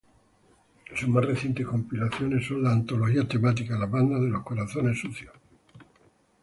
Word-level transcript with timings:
Sus 0.95 1.09
más 1.09 1.23
recientes 1.23 1.63
compilaciones 1.67 2.47
son 2.47 2.63
las 2.63 2.73
antologías 2.73 3.27
temáticas 3.27 3.79
"La 3.79 3.85
banda 3.85 4.19
de 4.19 4.29
los 4.29 4.43
corazones 4.43 4.99
sucios. 4.99 5.33